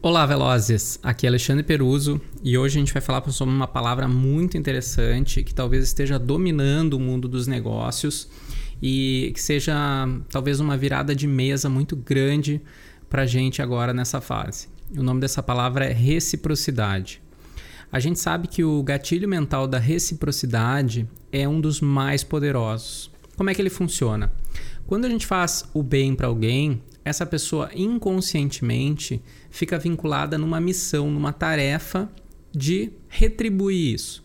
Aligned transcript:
Olá, 0.00 0.24
Velozes! 0.24 1.00
Aqui 1.02 1.26
é 1.26 1.28
Alexandre 1.28 1.64
Peruso 1.64 2.20
e 2.40 2.56
hoje 2.56 2.76
a 2.76 2.80
gente 2.80 2.92
vai 2.92 3.02
falar 3.02 3.28
sobre 3.32 3.52
uma 3.52 3.66
palavra 3.66 4.06
muito 4.06 4.56
interessante 4.56 5.42
que 5.42 5.52
talvez 5.52 5.82
esteja 5.82 6.20
dominando 6.20 6.94
o 6.94 7.00
mundo 7.00 7.26
dos 7.26 7.48
negócios 7.48 8.28
e 8.80 9.32
que 9.34 9.42
seja 9.42 9.74
talvez 10.30 10.60
uma 10.60 10.76
virada 10.76 11.16
de 11.16 11.26
mesa 11.26 11.68
muito 11.68 11.96
grande 11.96 12.60
para 13.10 13.22
a 13.22 13.26
gente 13.26 13.60
agora 13.60 13.92
nessa 13.92 14.20
fase. 14.20 14.68
O 14.96 15.02
nome 15.02 15.20
dessa 15.20 15.42
palavra 15.42 15.84
é 15.84 15.92
reciprocidade. 15.92 17.20
A 17.90 17.98
gente 17.98 18.20
sabe 18.20 18.46
que 18.46 18.62
o 18.62 18.80
gatilho 18.84 19.28
mental 19.28 19.66
da 19.66 19.80
reciprocidade 19.80 21.08
é 21.32 21.48
um 21.48 21.60
dos 21.60 21.80
mais 21.80 22.22
poderosos. 22.22 23.10
Como 23.36 23.50
é 23.50 23.54
que 23.54 23.60
ele 23.60 23.68
funciona? 23.68 24.30
Quando 24.86 25.06
a 25.06 25.08
gente 25.08 25.26
faz 25.26 25.68
o 25.74 25.82
bem 25.82 26.14
para 26.14 26.28
alguém, 26.28 26.80
essa 27.08 27.26
pessoa 27.26 27.70
inconscientemente 27.74 29.20
fica 29.50 29.78
vinculada 29.78 30.38
numa 30.38 30.60
missão, 30.60 31.10
numa 31.10 31.32
tarefa 31.32 32.10
de 32.52 32.90
retribuir 33.08 33.94
isso. 33.94 34.24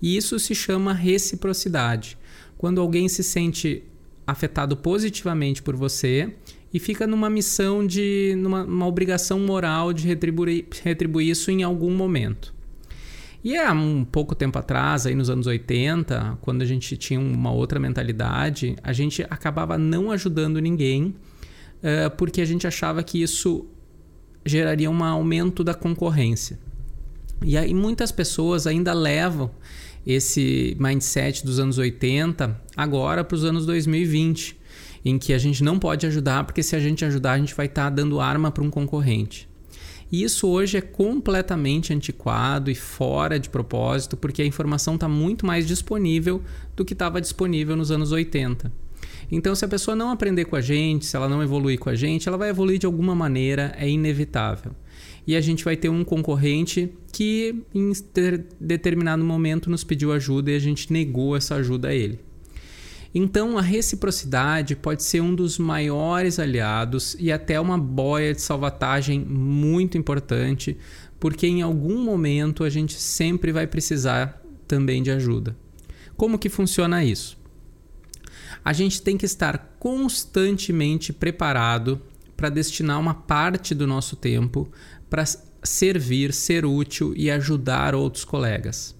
E 0.00 0.16
isso 0.16 0.38
se 0.38 0.54
chama 0.54 0.92
reciprocidade. 0.92 2.18
Quando 2.58 2.80
alguém 2.80 3.08
se 3.08 3.22
sente 3.22 3.84
afetado 4.26 4.76
positivamente 4.76 5.62
por 5.62 5.76
você 5.76 6.34
e 6.72 6.78
fica 6.78 7.06
numa 7.06 7.28
missão 7.28 7.86
de 7.86 8.34
numa 8.38 8.86
obrigação 8.86 9.38
moral 9.40 9.92
de 9.92 10.06
retribuir, 10.06 10.66
retribuir 10.82 11.28
isso 11.28 11.50
em 11.50 11.62
algum 11.62 11.94
momento. 11.94 12.54
E 13.44 13.56
há 13.56 13.72
um 13.72 14.04
pouco 14.04 14.36
tempo 14.36 14.56
atrás, 14.56 15.04
aí 15.04 15.16
nos 15.16 15.28
anos 15.28 15.48
80, 15.48 16.38
quando 16.40 16.62
a 16.62 16.64
gente 16.64 16.96
tinha 16.96 17.18
uma 17.18 17.50
outra 17.50 17.80
mentalidade, 17.80 18.76
a 18.84 18.92
gente 18.92 19.22
acabava 19.28 19.76
não 19.76 20.12
ajudando 20.12 20.60
ninguém 20.60 21.16
uh, 21.82 22.10
porque 22.16 22.40
a 22.40 22.44
gente 22.44 22.66
achava 22.66 23.02
que 23.02 23.22
isso 23.22 23.66
geraria 24.44 24.90
um 24.90 25.04
aumento 25.04 25.62
da 25.62 25.74
concorrência. 25.74 26.58
E 27.44 27.56
aí 27.56 27.74
muitas 27.74 28.12
pessoas 28.12 28.66
ainda 28.66 28.92
levam 28.92 29.50
esse 30.06 30.76
mindset 30.78 31.44
dos 31.44 31.58
anos 31.58 31.78
80 31.78 32.60
agora 32.76 33.22
para 33.24 33.34
os 33.34 33.44
anos 33.44 33.66
2020, 33.66 34.58
em 35.04 35.18
que 35.18 35.32
a 35.32 35.38
gente 35.38 35.62
não 35.62 35.78
pode 35.78 36.06
ajudar 36.06 36.44
porque 36.44 36.62
se 36.62 36.74
a 36.74 36.80
gente 36.80 37.04
ajudar 37.04 37.32
a 37.32 37.38
gente 37.38 37.54
vai 37.54 37.66
estar 37.66 37.84
tá 37.84 37.90
dando 37.90 38.20
arma 38.20 38.50
para 38.50 38.62
um 38.62 38.70
concorrente. 38.70 39.48
E 40.10 40.22
isso 40.22 40.46
hoje 40.46 40.76
é 40.76 40.82
completamente 40.82 41.92
antiquado 41.92 42.70
e 42.70 42.74
fora 42.74 43.40
de 43.40 43.48
propósito, 43.48 44.14
porque 44.14 44.42
a 44.42 44.46
informação 44.46 44.96
está 44.96 45.08
muito 45.08 45.46
mais 45.46 45.66
disponível 45.66 46.42
do 46.76 46.84
que 46.84 46.92
estava 46.92 47.18
disponível 47.18 47.74
nos 47.74 47.90
anos 47.90 48.12
80. 48.12 48.70
Então, 49.30 49.54
se 49.54 49.64
a 49.64 49.68
pessoa 49.68 49.96
não 49.96 50.10
aprender 50.10 50.44
com 50.44 50.56
a 50.56 50.60
gente, 50.60 51.06
se 51.06 51.16
ela 51.16 51.28
não 51.28 51.42
evoluir 51.42 51.78
com 51.78 51.88
a 51.88 51.94
gente, 51.94 52.28
ela 52.28 52.36
vai 52.36 52.50
evoluir 52.50 52.78
de 52.78 52.86
alguma 52.86 53.14
maneira, 53.14 53.74
é 53.78 53.88
inevitável. 53.88 54.72
E 55.26 55.36
a 55.36 55.40
gente 55.40 55.64
vai 55.64 55.76
ter 55.76 55.88
um 55.88 56.04
concorrente 56.04 56.92
que, 57.12 57.62
em 57.74 57.92
determinado 58.60 59.24
momento, 59.24 59.70
nos 59.70 59.84
pediu 59.84 60.12
ajuda 60.12 60.50
e 60.50 60.56
a 60.56 60.58
gente 60.58 60.92
negou 60.92 61.36
essa 61.36 61.54
ajuda 61.54 61.88
a 61.88 61.94
ele. 61.94 62.18
Então, 63.14 63.58
a 63.58 63.62
reciprocidade 63.62 64.74
pode 64.74 65.02
ser 65.02 65.20
um 65.20 65.34
dos 65.34 65.58
maiores 65.58 66.38
aliados 66.38 67.14
e 67.20 67.30
até 67.30 67.60
uma 67.60 67.76
boia 67.76 68.32
de 68.32 68.40
salvatagem 68.40 69.20
muito 69.20 69.98
importante, 69.98 70.78
porque 71.20 71.46
em 71.46 71.60
algum 71.60 72.02
momento 72.02 72.64
a 72.64 72.70
gente 72.70 72.94
sempre 72.94 73.52
vai 73.52 73.66
precisar 73.66 74.42
também 74.66 75.02
de 75.02 75.10
ajuda. 75.10 75.54
Como 76.16 76.38
que 76.38 76.48
funciona 76.48 77.04
isso? 77.04 77.38
A 78.64 78.72
gente 78.72 79.02
tem 79.02 79.16
que 79.16 79.26
estar 79.26 79.76
constantemente 79.78 81.12
preparado 81.12 82.00
para 82.36 82.48
destinar 82.48 82.98
uma 82.98 83.14
parte 83.14 83.74
do 83.74 83.86
nosso 83.86 84.16
tempo 84.16 84.70
para 85.08 85.24
servir, 85.62 86.32
ser 86.32 86.66
útil 86.66 87.12
e 87.16 87.30
ajudar 87.30 87.94
outros 87.94 88.24
colegas. 88.24 88.94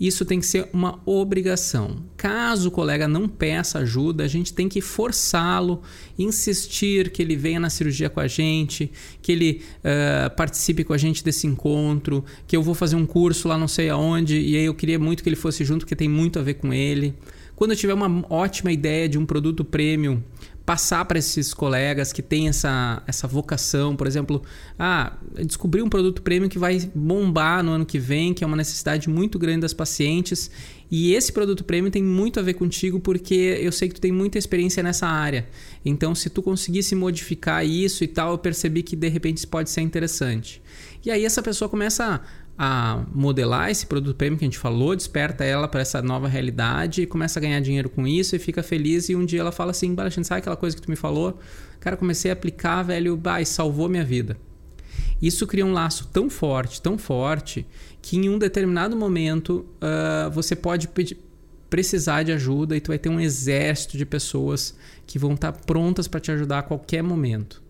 Isso 0.00 0.24
tem 0.24 0.40
que 0.40 0.46
ser 0.46 0.66
uma 0.72 0.98
obrigação. 1.04 2.02
Caso 2.16 2.68
o 2.68 2.72
colega 2.72 3.06
não 3.06 3.28
peça 3.28 3.80
ajuda, 3.80 4.24
a 4.24 4.28
gente 4.28 4.52
tem 4.52 4.68
que 4.68 4.80
forçá-lo, 4.80 5.82
insistir 6.18 7.10
que 7.10 7.20
ele 7.20 7.36
venha 7.36 7.60
na 7.60 7.68
cirurgia 7.68 8.08
com 8.08 8.18
a 8.18 8.26
gente, 8.26 8.90
que 9.20 9.30
ele 9.30 9.62
uh, 9.78 10.34
participe 10.34 10.84
com 10.84 10.94
a 10.94 10.98
gente 10.98 11.22
desse 11.22 11.46
encontro, 11.46 12.24
que 12.46 12.56
eu 12.56 12.62
vou 12.62 12.74
fazer 12.74 12.96
um 12.96 13.04
curso 13.04 13.46
lá 13.46 13.58
não 13.58 13.68
sei 13.68 13.90
aonde 13.90 14.40
e 14.40 14.56
aí 14.56 14.64
eu 14.64 14.74
queria 14.74 14.98
muito 14.98 15.22
que 15.22 15.28
ele 15.28 15.36
fosse 15.36 15.64
junto, 15.64 15.80
porque 15.80 15.96
tem 15.96 16.08
muito 16.08 16.38
a 16.38 16.42
ver 16.42 16.54
com 16.54 16.72
ele. 16.72 17.14
Quando 17.60 17.72
eu 17.72 17.76
tiver 17.76 17.92
uma 17.92 18.24
ótima 18.30 18.72
ideia 18.72 19.06
de 19.06 19.18
um 19.18 19.26
produto 19.26 19.62
premium, 19.62 20.22
passar 20.64 21.04
para 21.04 21.18
esses 21.18 21.52
colegas 21.52 22.10
que 22.10 22.22
têm 22.22 22.48
essa, 22.48 23.02
essa 23.06 23.28
vocação, 23.28 23.94
por 23.94 24.06
exemplo, 24.06 24.42
ah, 24.78 25.12
descobri 25.44 25.82
um 25.82 25.88
produto 25.90 26.22
premium 26.22 26.48
que 26.48 26.58
vai 26.58 26.90
bombar 26.94 27.62
no 27.62 27.72
ano 27.72 27.84
que 27.84 27.98
vem, 27.98 28.32
que 28.32 28.42
é 28.42 28.46
uma 28.46 28.56
necessidade 28.56 29.10
muito 29.10 29.38
grande 29.38 29.60
das 29.60 29.74
pacientes, 29.74 30.50
e 30.90 31.12
esse 31.12 31.34
produto 31.34 31.62
premium 31.62 31.90
tem 31.90 32.02
muito 32.02 32.40
a 32.40 32.42
ver 32.42 32.54
contigo 32.54 32.98
porque 32.98 33.58
eu 33.60 33.72
sei 33.72 33.88
que 33.88 33.94
tu 33.96 34.00
tem 34.00 34.10
muita 34.10 34.38
experiência 34.38 34.82
nessa 34.82 35.06
área. 35.06 35.46
Então, 35.84 36.14
se 36.14 36.30
tu 36.30 36.40
conseguisse 36.40 36.94
modificar 36.94 37.62
isso 37.62 38.02
e 38.02 38.08
tal, 38.08 38.32
eu 38.32 38.38
percebi 38.38 38.82
que 38.82 38.96
de 38.96 39.08
repente 39.08 39.36
isso 39.36 39.48
pode 39.48 39.68
ser 39.68 39.82
interessante. 39.82 40.62
E 41.04 41.10
aí 41.10 41.26
essa 41.26 41.42
pessoa 41.42 41.68
começa 41.68 42.22
a 42.62 43.06
modelar 43.14 43.70
esse 43.70 43.86
produto 43.86 44.14
premium 44.14 44.36
que 44.36 44.44
a 44.44 44.46
gente 44.46 44.58
falou, 44.58 44.94
desperta 44.94 45.42
ela 45.42 45.66
para 45.66 45.80
essa 45.80 46.02
nova 46.02 46.28
realidade, 46.28 47.06
começa 47.06 47.38
a 47.38 47.40
ganhar 47.40 47.58
dinheiro 47.60 47.88
com 47.88 48.06
isso 48.06 48.36
e 48.36 48.38
fica 48.38 48.62
feliz. 48.62 49.08
E 49.08 49.16
um 49.16 49.24
dia 49.24 49.40
ela 49.40 49.50
fala 49.50 49.70
assim: 49.70 49.94
Balachin, 49.94 50.22
sabe 50.22 50.40
aquela 50.40 50.58
coisa 50.58 50.76
que 50.76 50.82
tu 50.82 50.90
me 50.90 50.96
falou? 50.96 51.38
Cara, 51.80 51.96
comecei 51.96 52.30
a 52.30 52.34
aplicar, 52.34 52.82
velho, 52.82 53.16
bah, 53.16 53.42
salvou 53.46 53.88
minha 53.88 54.04
vida. 54.04 54.36
Isso 55.22 55.46
cria 55.46 55.64
um 55.64 55.72
laço 55.72 56.08
tão 56.12 56.28
forte, 56.28 56.82
tão 56.82 56.98
forte, 56.98 57.66
que 58.02 58.18
em 58.18 58.28
um 58.28 58.38
determinado 58.38 58.94
momento 58.94 59.64
uh, 59.80 60.30
você 60.30 60.54
pode 60.54 60.86
pedir, 60.88 61.16
precisar 61.70 62.24
de 62.24 62.32
ajuda 62.32 62.76
e 62.76 62.80
tu 62.80 62.88
vai 62.88 62.98
ter 62.98 63.08
um 63.08 63.18
exército 63.18 63.96
de 63.96 64.04
pessoas 64.04 64.76
que 65.06 65.18
vão 65.18 65.32
estar 65.32 65.52
tá 65.52 65.60
prontas 65.64 66.06
para 66.06 66.20
te 66.20 66.30
ajudar 66.30 66.58
a 66.58 66.62
qualquer 66.62 67.02
momento. 67.02 67.62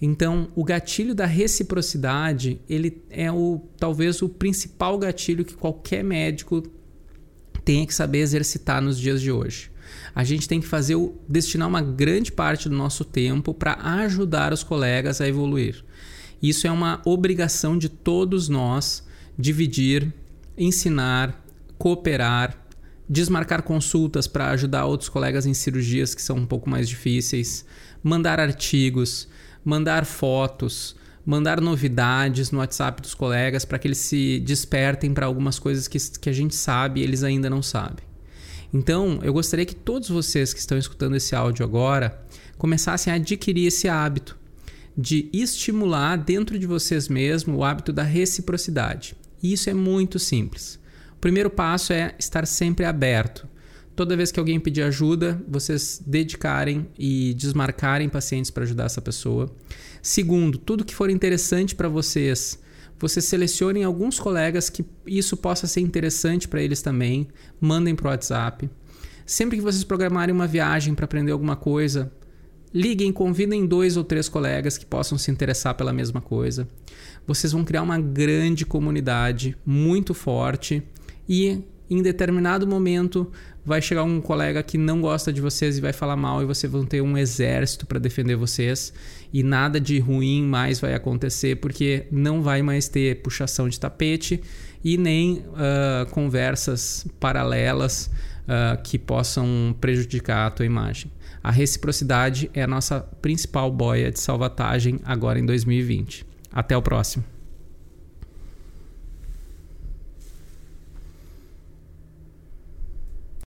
Então, 0.00 0.48
o 0.54 0.62
gatilho 0.62 1.14
da 1.14 1.26
reciprocidade, 1.26 2.60
ele 2.68 3.02
é 3.10 3.30
o 3.32 3.60
talvez 3.78 4.22
o 4.22 4.28
principal 4.28 4.96
gatilho 4.96 5.44
que 5.44 5.54
qualquer 5.54 6.04
médico 6.04 6.62
tenha 7.64 7.86
que 7.86 7.94
saber 7.94 8.18
exercitar 8.18 8.80
nos 8.80 8.98
dias 8.98 9.20
de 9.20 9.32
hoje. 9.32 9.70
A 10.14 10.22
gente 10.22 10.48
tem 10.48 10.60
que 10.60 10.66
fazer 10.66 10.94
o, 10.94 11.14
destinar 11.28 11.68
uma 11.68 11.82
grande 11.82 12.30
parte 12.30 12.68
do 12.68 12.76
nosso 12.76 13.04
tempo 13.04 13.52
para 13.52 13.74
ajudar 14.00 14.52
os 14.52 14.62
colegas 14.62 15.20
a 15.20 15.28
evoluir. 15.28 15.84
Isso 16.40 16.66
é 16.66 16.70
uma 16.70 17.02
obrigação 17.04 17.76
de 17.76 17.88
todos 17.88 18.48
nós 18.48 19.04
dividir, 19.36 20.12
ensinar, 20.56 21.44
cooperar, 21.76 22.66
desmarcar 23.08 23.62
consultas 23.62 24.26
para 24.26 24.50
ajudar 24.50 24.84
outros 24.84 25.08
colegas 25.08 25.46
em 25.46 25.54
cirurgias 25.54 26.14
que 26.14 26.22
são 26.22 26.36
um 26.36 26.46
pouco 26.46 26.68
mais 26.68 26.88
difíceis, 26.88 27.64
mandar 28.02 28.38
artigos, 28.38 29.28
mandar 29.68 30.06
fotos, 30.06 30.96
mandar 31.26 31.60
novidades 31.60 32.50
no 32.50 32.58
WhatsApp 32.58 33.02
dos 33.02 33.12
colegas 33.12 33.66
para 33.66 33.78
que 33.78 33.86
eles 33.86 33.98
se 33.98 34.40
despertem 34.40 35.12
para 35.12 35.26
algumas 35.26 35.58
coisas 35.58 35.86
que, 35.86 35.98
que 36.18 36.30
a 36.30 36.32
gente 36.32 36.54
sabe 36.54 37.00
e 37.00 37.04
eles 37.04 37.22
ainda 37.22 37.50
não 37.50 37.60
sabem. 37.62 38.02
Então, 38.72 39.20
eu 39.22 39.30
gostaria 39.30 39.66
que 39.66 39.74
todos 39.74 40.08
vocês 40.08 40.54
que 40.54 40.60
estão 40.60 40.78
escutando 40.78 41.16
esse 41.16 41.36
áudio 41.36 41.66
agora 41.66 42.18
começassem 42.56 43.12
a 43.12 43.16
adquirir 43.16 43.66
esse 43.66 43.90
hábito 43.90 44.38
de 44.96 45.28
estimular 45.34 46.16
dentro 46.16 46.58
de 46.58 46.66
vocês 46.66 47.06
mesmos 47.06 47.58
o 47.58 47.62
hábito 47.62 47.92
da 47.92 48.02
reciprocidade. 48.02 49.14
E 49.42 49.52
isso 49.52 49.68
é 49.68 49.74
muito 49.74 50.18
simples. 50.18 50.80
O 51.12 51.20
primeiro 51.20 51.50
passo 51.50 51.92
é 51.92 52.14
estar 52.18 52.46
sempre 52.46 52.86
aberto 52.86 53.46
toda 53.98 54.16
vez 54.16 54.30
que 54.30 54.38
alguém 54.38 54.60
pedir 54.60 54.82
ajuda, 54.82 55.42
vocês 55.48 56.00
dedicarem 56.06 56.86
e 56.96 57.34
desmarcarem 57.34 58.08
pacientes 58.08 58.48
para 58.48 58.62
ajudar 58.62 58.84
essa 58.84 59.02
pessoa. 59.02 59.50
Segundo, 60.00 60.56
tudo 60.56 60.84
que 60.84 60.94
for 60.94 61.10
interessante 61.10 61.74
para 61.74 61.88
vocês, 61.88 62.60
vocês 62.96 63.24
selecionem 63.24 63.82
alguns 63.82 64.20
colegas 64.20 64.70
que 64.70 64.84
isso 65.04 65.36
possa 65.36 65.66
ser 65.66 65.80
interessante 65.80 66.46
para 66.46 66.62
eles 66.62 66.80
também, 66.80 67.26
mandem 67.60 67.96
para 67.96 68.06
o 68.06 68.10
WhatsApp. 68.10 68.70
Sempre 69.26 69.56
que 69.56 69.64
vocês 69.64 69.82
programarem 69.82 70.32
uma 70.32 70.46
viagem 70.46 70.94
para 70.94 71.04
aprender 71.04 71.32
alguma 71.32 71.56
coisa, 71.56 72.12
liguem, 72.72 73.12
convidem 73.12 73.66
dois 73.66 73.96
ou 73.96 74.04
três 74.04 74.28
colegas 74.28 74.78
que 74.78 74.86
possam 74.86 75.18
se 75.18 75.28
interessar 75.32 75.74
pela 75.74 75.92
mesma 75.92 76.20
coisa. 76.20 76.68
Vocês 77.26 77.50
vão 77.50 77.64
criar 77.64 77.82
uma 77.82 77.98
grande 77.98 78.64
comunidade 78.64 79.56
muito 79.66 80.14
forte 80.14 80.84
e 81.28 81.64
em 81.90 82.02
determinado 82.02 82.66
momento 82.66 83.30
vai 83.68 83.82
chegar 83.82 84.02
um 84.02 84.20
colega 84.20 84.62
que 84.62 84.78
não 84.78 85.00
gosta 85.02 85.30
de 85.30 85.42
vocês 85.42 85.76
e 85.76 85.80
vai 85.80 85.92
falar 85.92 86.16
mal 86.16 86.42
e 86.42 86.46
vocês 86.46 86.72
vão 86.72 86.86
ter 86.86 87.02
um 87.02 87.16
exército 87.18 87.86
para 87.86 87.98
defender 87.98 88.34
vocês 88.34 88.92
e 89.30 89.42
nada 89.42 89.78
de 89.78 89.98
ruim 89.98 90.42
mais 90.42 90.80
vai 90.80 90.94
acontecer 90.94 91.56
porque 91.56 92.06
não 92.10 92.42
vai 92.42 92.62
mais 92.62 92.88
ter 92.88 93.20
puxação 93.22 93.68
de 93.68 93.78
tapete 93.78 94.40
e 94.82 94.96
nem 94.96 95.44
uh, 95.48 96.10
conversas 96.10 97.06
paralelas 97.20 98.10
uh, 98.44 98.82
que 98.82 98.98
possam 98.98 99.76
prejudicar 99.78 100.46
a 100.46 100.50
tua 100.50 100.64
imagem. 100.64 101.12
A 101.44 101.50
reciprocidade 101.50 102.50
é 102.54 102.62
a 102.62 102.66
nossa 102.66 103.00
principal 103.20 103.70
boia 103.70 104.10
de 104.10 104.18
salvatagem 104.18 104.98
agora 105.04 105.38
em 105.38 105.44
2020. 105.44 106.26
Até 106.50 106.74
o 106.74 106.80
próximo. 106.80 107.37